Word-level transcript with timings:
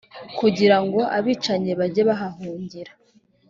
kugira 0.39 0.77
ngo 0.83 0.99
abicanyi 1.17 1.71
bajye 1.79 2.01
bahahungira. 2.09 2.91